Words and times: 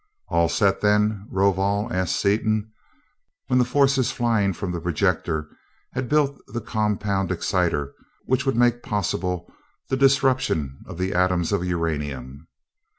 "All 0.29 0.49
set, 0.49 0.81
then, 0.81 1.27
Rovol?" 1.29 1.93
asked 1.93 2.19
Seaton, 2.19 2.71
when 3.45 3.59
the 3.59 3.63
forces 3.65 4.11
flying 4.11 4.51
from 4.51 4.71
the 4.71 4.81
projector 4.81 5.47
had 5.93 6.09
built 6.09 6.41
the 6.47 6.59
compound 6.59 7.31
exciter 7.31 7.93
which 8.25 8.43
would 8.43 8.55
make 8.55 8.81
possible 8.81 9.53
the 9.89 9.97
disruption 9.97 10.79
of 10.87 10.97
the 10.97 11.13
atoms 11.13 11.51
of 11.51 11.63
uranium. 11.63 12.47